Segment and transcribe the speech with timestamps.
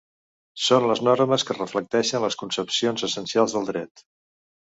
[0.67, 4.05] Són les normes que reflecteixen les concepcions essencials del dret.